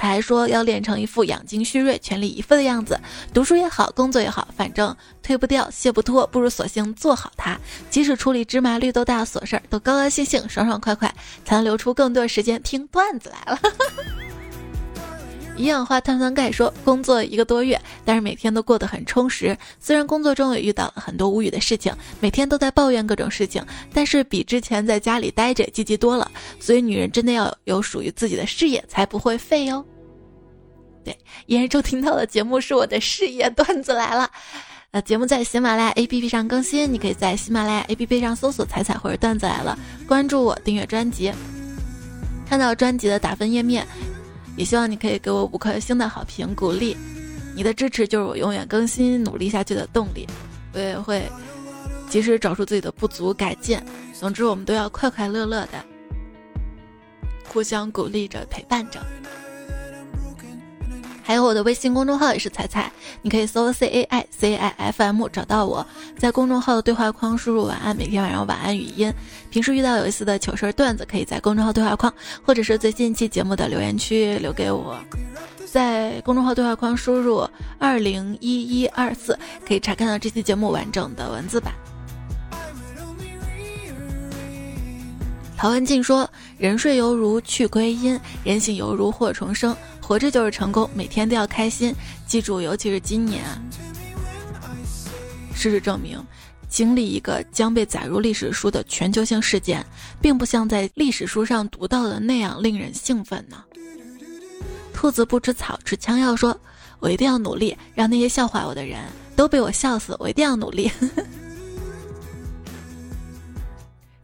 [0.00, 2.98] 他还说要练成一副养精蓄锐、全力以赴的样子，
[3.34, 7.60] 读书也好，工作也好，反正推不掉、卸不脱，不如索性做好它。
[7.90, 13.60] 即使处理芝麻绿豆大的琐事儿，都高高兴兴、爽爽快快，才能留出更多时间听段子来了。
[15.56, 19.54] 一氧化碳酸钙说，工作一个多月，但是每天都过得很充实。
[19.78, 26.30] 虽然工作中也遇到了很多无语的事情，每天都在抱怨各种事情，但是比之前在家里待着积极多了。
[26.58, 29.84] 所以女人真的要有属于自己的事业，才不会废哟。
[31.04, 34.30] 对，嫣然收听到的节目是我的事业段子来了。
[34.92, 41.32] 呃，节目在喜马拉雅 APP 上更新，你可以在喜马拉雅 APP 上搜索“彩彩”或者“段子来了”，关注我，订阅专辑，
[42.48, 43.86] 看到专辑的打分页面。
[44.56, 46.96] 也希望你可以给我五颗星的好评鼓励，
[47.54, 50.26] 你的支持就是我永远更新努力下去的动力。
[50.74, 51.22] 我也会
[52.10, 53.80] 及时找出自己的不足改进。
[54.12, 55.82] 总之，我们都要快快乐乐的，
[57.48, 59.00] 互相鼓励着，陪伴着。
[61.30, 62.90] 还有我的微信公众号也是彩彩，
[63.22, 65.86] 你可以搜 C A I C I F M 找到我，
[66.18, 69.14] 在公众号的对话框输入晚安，每天晚上晚安语音。
[69.48, 72.12] 平时遇到有意思的糗事段子，可以在公众号对话框
[72.44, 74.98] 或者是最近一期节目的留言区留给我。
[75.70, 81.72] 在公众号对话框输入二零一一二四，可以查看到这期节目完整的文字版。
[85.56, 89.76] 陶文静说：“人睡犹如去归阴，人醒犹如祸重生。
[90.10, 91.94] 活着就是成功，每天都要开心。
[92.26, 93.44] 记住，尤其是今年。
[95.54, 96.20] 事实证明，
[96.68, 99.86] 经历一个将被载入历史书的全球性事件，
[100.20, 103.62] 并不像在历史书上读到的那样令人兴奋呢。”
[104.92, 106.34] 兔子不吃草，吃枪药。
[106.34, 106.60] 说
[106.98, 108.98] ：“我一定要努力，让那些笑话我的人
[109.36, 110.16] 都被我笑死。
[110.18, 110.90] 我一定要努力。”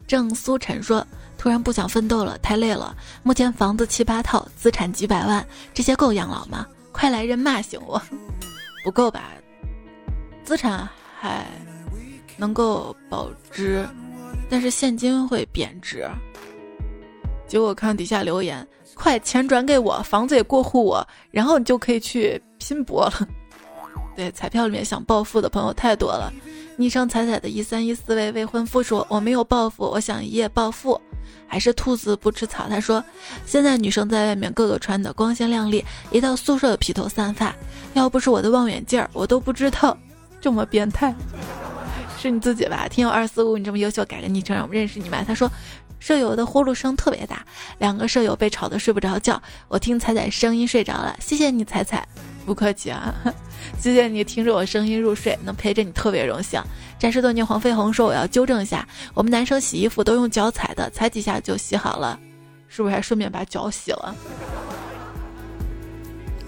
[0.05, 1.07] 郑苏晨说。
[1.37, 2.95] 突然不想奋斗了，太累了。
[3.23, 6.65] 目前房子七八套，资产几百万，这些够养老吗？
[6.91, 8.01] 快来人骂醒我！
[8.83, 9.31] 不够吧？
[10.43, 10.87] 资产
[11.19, 11.45] 还
[12.37, 13.87] 能够保值，
[14.49, 16.09] 但是现金会贬值。
[17.47, 23.27] 结果看底下留言，快钱转给我，房子也过户我，然后你就可以去拼搏了。
[24.15, 26.33] 对，彩票里面想暴富的朋友太多了。
[26.79, 30.99] 昵称彩彩的一三一四位未婚夫说：“我没有暴富，我想一夜暴富。”
[31.49, 32.67] 还是兔子不吃草。
[32.69, 33.03] 他说
[33.47, 37.55] ：“现在女生在外面个个穿的光鲜亮丽，一到宿舍披头散发。
[37.93, 39.97] 要不是我的望远镜儿，我都不知道
[40.39, 41.15] 这么变态。
[42.19, 42.87] 是你自己吧？
[42.87, 45.49] 听友二四五，你这么优秀，改个昵称让我们认识你吧。”他说
[45.99, 47.43] ：“舍友的呼噜声特别大，
[47.79, 49.41] 两个舍友被吵得睡不着觉。
[49.67, 52.07] 我听彩彩声音睡着了，谢谢你，彩彩。
[52.47, 53.13] 不客气啊，
[53.77, 56.63] 谢谢你听着我声音入睡，能陪着你特别荣幸。”
[56.97, 62.17] 战士多年黄飞鸿说：“我要纠正一下，我们男生洗衣服都用脚踩的，踩几下就洗好了，
[62.69, 64.15] 是不是还顺便把脚洗了？”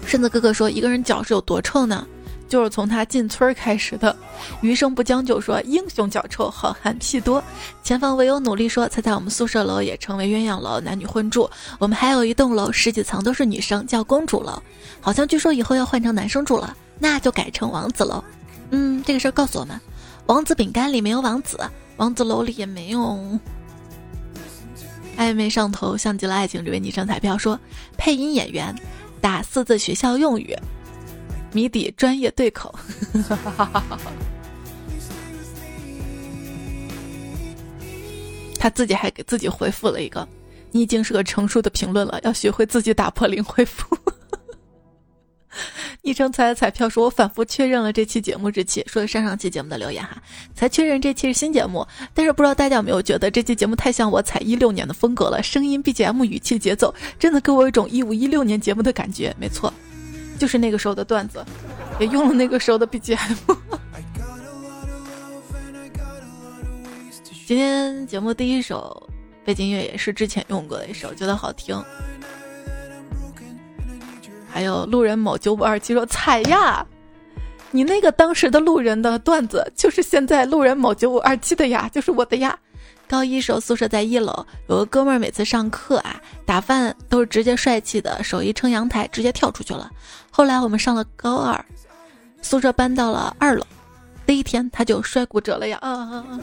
[0.06, 2.06] 顺子哥哥说：“一个人脚是有多臭呢？
[2.50, 4.14] 就是从他进村开始的。”
[4.60, 7.42] 余生不将就说：“英雄脚臭，好汉屁多。”
[7.82, 11.48] 前方唯有努力说：“猜猜我们宿舍楼也成为鸳鸯楼，男女混住。
[11.78, 14.62] 我们还有一栋楼，十几层都是女生，叫公主楼。
[15.00, 18.22] 好像据说以后要换成男生住了，那就改成王子楼。
[18.70, 19.80] 嗯，这个事儿告诉我们。”
[20.26, 21.58] 王子饼干里没有王子，
[21.96, 23.18] 王子楼里也没有。
[25.18, 27.58] 暧昧上头像极了爱情，这位昵称彩票说，
[27.96, 28.72] 配音演员，
[29.20, 30.56] 打四字学校用语，
[31.52, 32.74] 谜底专业对口。
[38.58, 40.28] 他自己还给自己回复了一个
[40.70, 43.96] ：“你已经是个成熟的评论了，要学会自己打破零回复。
[46.02, 50.22] ”昵称彩彩票说：“我反复确认了这期节目日期，说的上上期节目的留言哈，
[50.54, 51.86] 才确认这期是新节目。
[52.14, 55.42] 但是不知道大家有没有觉得这期节目太像我踩一六年的风格了？
[55.42, 59.34] 声音、BGM、语气、节奏，真的给我一种一五一六年节目的感觉。
[59.38, 59.72] 没错，
[60.40, 61.44] 就是那个时候的段子，
[61.98, 63.36] 也用了那个时候的 BGM。
[67.46, 69.06] 今天节目第一首
[69.44, 71.78] 背景音乐也是之前用过的一首，觉得好听。”
[74.48, 76.86] 还有路人某九五二七说：“踩呀，
[77.70, 82.58] 你那个当时的路人的段子，就是现在路人某九五二七的呀，就是我的呀。
[83.06, 89.90] 高一时候宿舍在一楼，有个哥们儿每次上课啊打饭都是直接帅气的，手一撑阳台直接跳出去了。
[90.40, 91.62] 后来我们上了高二，
[92.40, 93.66] 宿舍搬到了二楼，
[94.24, 95.76] 第一天他就摔骨折了呀！
[95.82, 96.40] 啊啊啊！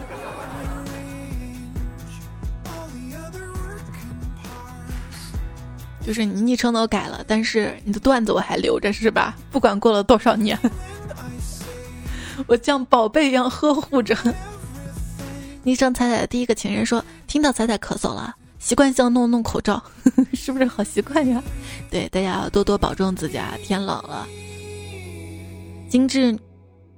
[6.06, 9.36] 就是你昵称都改了，但是你的段子我还留着，是吧？
[9.50, 10.56] 不管过了多少年，
[12.46, 14.16] 我像宝贝一样呵护着。
[15.64, 19.82] 昵称彩彩的第一个情人说：“听到彩彩咳嗽了，习惯性弄弄口罩，
[20.34, 21.42] 是不是好习惯呀？”
[21.90, 23.54] 对，大家要多多保重自己啊！
[23.64, 24.28] 天冷了。
[25.90, 26.38] 精致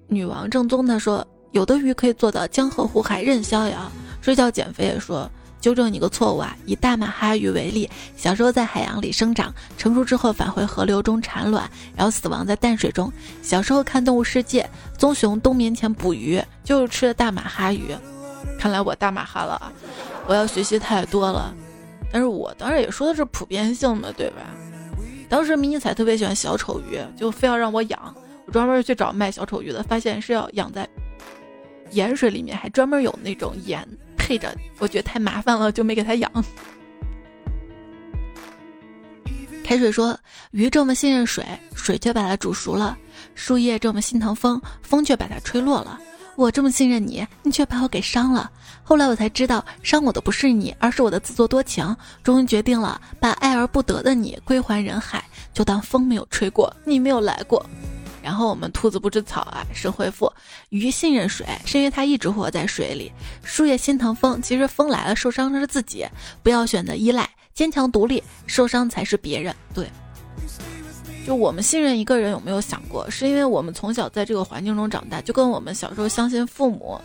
[0.08, 3.92] 女王正宗的说：“有的鱼可以做到江河湖海任逍遥。”
[4.22, 5.30] 睡觉减肥也说。
[5.62, 6.56] 纠正你个错误啊！
[6.66, 13.12] 以大马哈鱼为例，小时候在海洋里生长，成熟之后返回河流中产卵，然后死亡在淡水中。
[13.42, 14.62] 小时候看《动物世界》，
[14.98, 17.94] 棕熊冬眠前捕鱼，就是吃的大马哈鱼。
[18.58, 19.70] 看来我大马哈了啊！
[20.30, 21.56] 我要学习太多了。
[22.12, 24.56] 但是我当然也说的是普遍性的，对吧？
[25.28, 28.16] 当时迷你彩特别喜欢小丑鱼，就非要让我养。
[28.46, 30.88] 我专门去找卖小丑鱼的，发现是要养在
[31.92, 33.86] 盐水里面，还专门有那种盐。
[34.18, 36.32] 配着，我觉得太麻烦了，就没给它养。
[39.66, 40.18] 开水说
[40.50, 42.96] ：“鱼这么信任水，水却把它煮熟了；
[43.36, 46.00] 树叶这么心疼风，风却把它吹落了。
[46.40, 48.50] 我这么信任你，你却把我给伤了。
[48.82, 51.94] 后来我才知道，伤我的不是你，而是我的自作多情。
[52.24, 55.22] 终于决定了，把爱而不得的你归还人海，
[55.54, 57.66] 就当风没有吹过，你没有来过。”
[58.24, 60.32] 然后我们兔子不吃草啊，是回复
[60.70, 63.12] 鱼信任水，是因为它一直活在水里；
[63.44, 66.06] 树叶心疼风，其实风来了受伤的是自己。
[66.42, 69.54] 不要选择依赖，坚强独立，受伤才是别人。
[69.74, 69.90] 对，
[71.30, 77.00] 就我们信任一个人，有没有想过，是因为我们从小在这个环境中长大，就跟我们小时候相信父母，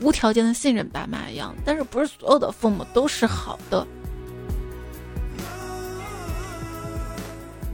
[0.00, 1.54] 无条件的信任爸妈一样。
[1.64, 3.86] 但是不是所有的父母都是好的，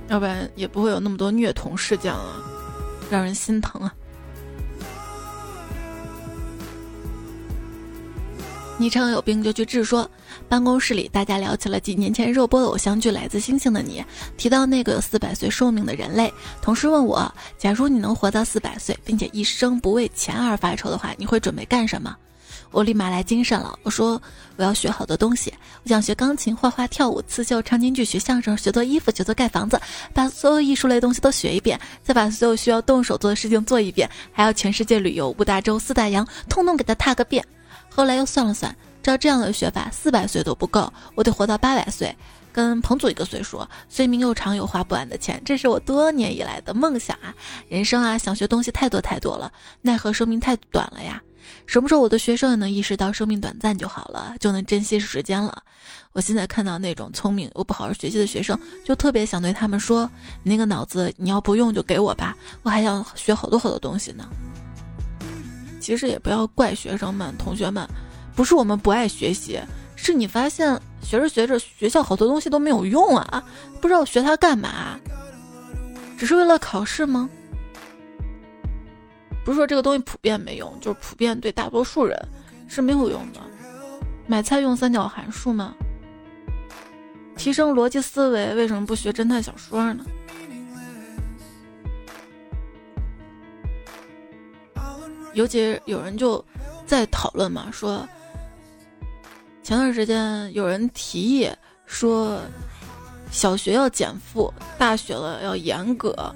[0.08, 2.44] 要不然也不会有那么多虐童事件了。
[3.10, 3.94] 让人心疼啊！
[8.76, 9.82] 昵称有病就去治。
[9.82, 10.06] 说
[10.48, 14.00] 办公室里大家聊起了几年前热播的偶像剧《来自星星的你》，
[14.36, 22.16] 提到那个有四百岁寿命的人类，同事问我：假如你能活到四百岁，并且一生不为钱而发愁的话，你会准备干什么？
[22.72, 24.20] 我立马来精神了，我说
[24.54, 25.52] 我要学好多东西，
[25.82, 29.80] 我想学钢琴、画画、跳舞、刺绣、唱京剧、学相声、学做衣服、学做盖房子，
[30.14, 37.44] 把所有艺术类东西都学一遍，再把所有需要动手做的事情做一遍，还要全世界旅游五大洲四大洋，通通给他踏个遍。
[37.88, 38.72] 后来又算了算，
[39.02, 42.14] 照这样的学法，四百岁都不够，我得活到八百岁，
[42.52, 47.34] 跟彭祖一个岁数，岁命又长，有花不完的钱，这是我多年以来的梦想啊！
[47.68, 51.22] 人生啊，想学东西太多太多了，奈何生命太短了呀。
[51.66, 55.62] 什么时候我的学生也能意识到生命短暂就好了，就能珍惜时间了？
[56.12, 60.08] 我现在看到那种聪明又不好好学习的学生，就特别想对他们说
[60.44, 64.28] ：“你那个脑子，你要不用就给我吧，我还想学好多好多东西呢。”
[65.80, 67.88] 其实也不要怪学生们、同学们，
[68.34, 69.60] 不是我们不爱学习，
[69.96, 73.42] 是你发现学着学着学校好多东西都没有用啊，
[73.80, 74.98] 不知道学它干嘛？
[76.16, 77.28] 只是为了考试吗？
[79.44, 82.16] 不是说这个东西普遍没用，就是普遍对大多数人
[82.68, 83.40] 是没有用的。
[84.26, 85.74] 买菜用三角函数吗？
[87.36, 90.04] 提升逻辑思维为什么不学侦探小说呢？
[95.32, 96.44] 尤其有人就
[96.86, 98.06] 在讨论嘛，说
[99.62, 101.48] 前段时间有人提议
[101.86, 102.40] 说
[103.30, 106.34] 小学要减负，大学了要严格，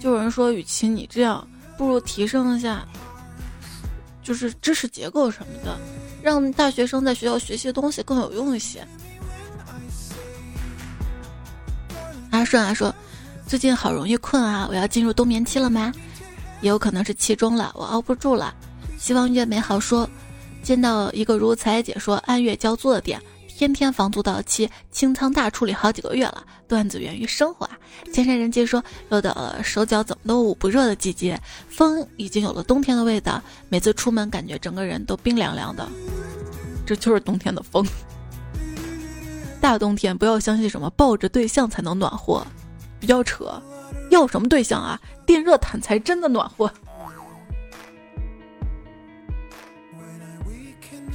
[0.00, 1.46] 就有人说与其你这样。
[1.76, 2.86] 不如提升一下，
[4.22, 5.78] 就是知识结构什么的，
[6.22, 8.82] 让大学生在学校学习的东西更有用一些。
[12.30, 12.94] 阿顺啊说，
[13.46, 15.92] 最近好容易困啊，我要进入冬眠期了吗？
[16.62, 18.54] 也有可能是期中了，我熬不住了。
[18.98, 20.08] 希望越美好说，
[20.66, 23.22] 见到一个如彩姐说按月交租的店。
[23.46, 26.44] 天天房租到期，清仓大处理好几个月了。
[26.66, 27.78] 段子源于生活啊！
[28.12, 33.40] 千山人杰说，又到了手脚怎么都捂不热的季节，风已经有了冬天的味道。
[33.68, 35.88] 每次出门，感觉整个人都冰凉凉的。
[36.84, 37.86] 这就是冬天的风。
[39.60, 42.44] 大冬天不要相信什么抱着对象才能暖和，
[42.98, 43.62] 比较扯。
[44.10, 45.00] 要什么对象啊？
[45.24, 46.68] 电热毯才真的暖和。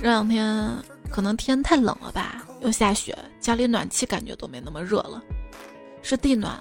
[0.02, 0.76] 这两天。
[1.12, 5.22] 可能天太冷了吧，又下雪，家里暖气感觉都没那么热了，
[6.02, 6.58] 是地暖，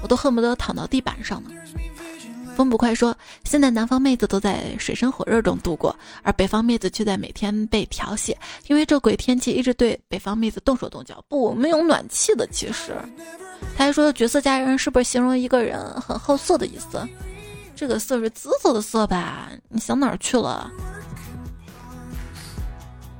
[0.00, 1.50] 我都恨不得躺到地板上呢。
[2.54, 3.12] 风不快说，
[3.42, 8.36] 现在南方妹子都在水深火热中度过，而北方妹子却在每天被调戏，
[8.68, 11.20] 因为这鬼天气一直对北方妹子动手动脚。
[11.28, 12.46] 不，我没有暖气的。
[12.46, 12.94] 其实，
[13.76, 17.04] 他还说角色家人是不是形容一个人很好色的意思？
[17.74, 19.48] 这个色是紫色的色吧？
[19.68, 20.70] 你想哪儿去了？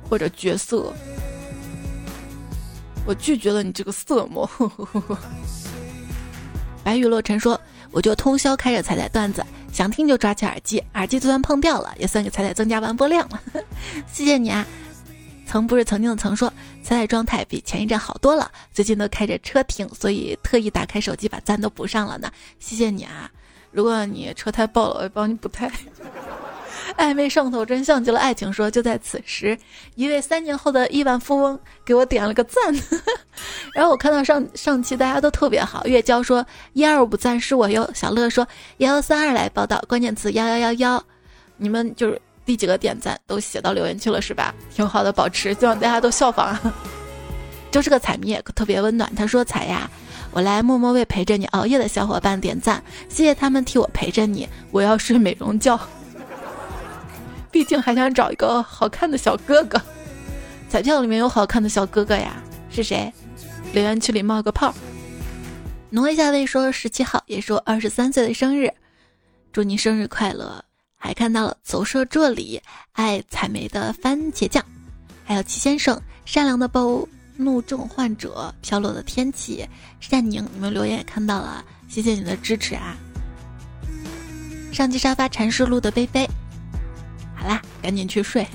[0.09, 0.91] 或者角色？
[3.05, 4.49] 我拒绝了你这个色魔。
[6.83, 7.59] 白雨落尘说
[7.91, 13.41] ：“我就通宵开着彩彩段子，想听就抓起耳机，耳机就算碰掉了，也算给彩彩增加完播量了。
[14.11, 14.65] 谢谢你啊！
[15.45, 16.51] 曾不是曾经的曾说，
[16.83, 22.31] 彩彩状态比前一阵好多了，最近都开着车听，所以特意打开手机把赞都补上了呢。
[22.59, 23.29] 谢谢你啊！
[23.71, 25.71] 如果你车胎爆了，我帮你补胎。”
[26.97, 28.51] 暧昧上头，真像极了爱情。
[28.51, 29.57] 说就在此时，
[29.95, 32.61] 一位三年后的亿万富翁给我点了个赞。
[33.73, 35.85] 然后我看到上上期大家都特别好。
[35.85, 37.89] 月娇说一二五赞是我哟。
[37.93, 41.03] 小乐说幺幺三二来报道，关键词幺幺幺幺。
[41.57, 44.53] 你们就是第几个点赞都写到留言区了是吧？
[44.73, 46.57] 挺好的，保持，希望大家都效仿。
[47.71, 49.13] 就是个彩迷，特别温暖。
[49.15, 49.89] 他说彩呀，
[50.31, 54.47] 我来默默为陪着你熬夜的小伙伴点赞，谢谢他们替我陪着你。
[54.71, 55.79] 我要睡美容觉。
[57.51, 59.81] 毕竟还想找一个好看的小哥哥，
[60.69, 62.41] 彩票里面有好看的小哥哥呀？
[62.69, 63.11] 是谁？
[63.73, 64.73] 留言区里冒个泡。
[65.89, 68.71] 挪一下位说十七号也是我二十三岁的生日，
[69.51, 70.63] 祝你生日快乐！
[70.95, 74.63] 还看到了走射这里爱采梅的番茄酱，
[75.23, 79.67] 还有齐先生善良的暴怒症患者飘落的天气
[79.99, 82.97] 善宁，你们留言也看到了，谢谢你的支持啊！
[84.71, 86.29] 上期沙发禅师录的杯杯。
[87.81, 88.47] 赶紧去睡。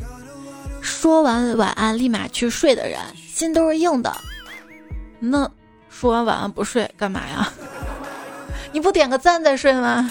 [0.81, 4.15] 说完晚安立马去睡的人，心都是硬的。
[5.19, 5.51] 那
[5.89, 7.51] 说完晚安不睡干嘛呀？
[8.73, 10.11] 你不点个赞再睡吗？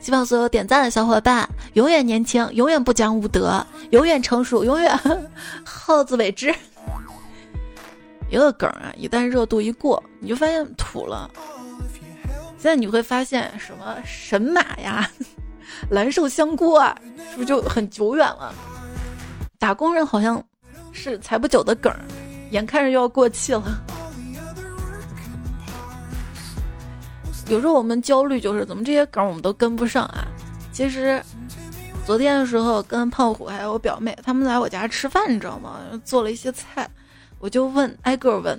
[0.00, 4.98] 希望所有点赞的小伙伴永远年轻，永远不讲武德，永远成熟，永远
[5.64, 6.54] 好自为之。
[8.28, 11.30] 一个梗啊，一旦热度一过，你就发现土了。
[12.58, 15.10] 现在你会发现什么神马呀？
[15.90, 16.96] 蓝瘦香菇啊，
[17.30, 18.54] 是不是就很久远了？
[19.58, 20.42] 打工人好像
[20.92, 21.92] 是才不久的梗，
[22.50, 23.62] 眼看着又要过气了。
[27.48, 30.26] 有时候我们焦虑就是怎么这些梗我们都跟不上啊？
[30.72, 31.22] 其实
[32.06, 35.80] 昨天的时候跟胖虎还有我表妹他们来我家吃饭，你知道吗？
[36.04, 36.88] 做了一些菜，
[37.38, 38.58] 我就问挨个问，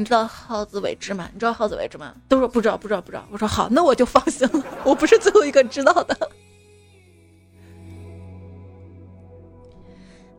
[0.00, 1.28] 你知道好自为之吗？
[1.34, 2.14] 你知道好自为之吗？
[2.26, 3.28] 都说不知道，不知道，不知道。
[3.30, 6.16] 我说好，那我就放心了，我不是最后一个知道的。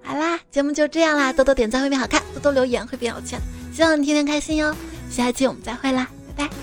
[0.01, 1.31] 好啦，节目就这样啦！
[1.31, 3.39] 多多点赞会变好看，多多留言会变有钱。
[3.71, 4.75] 希望你天天开心哟！
[5.11, 6.53] 下期我们再会啦，拜拜。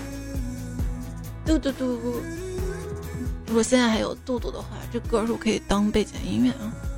[1.45, 2.21] 嘟嘟嘟，
[3.47, 6.88] 如果现在还有嘟嘟的话，这歌是可以当背景音乐啊。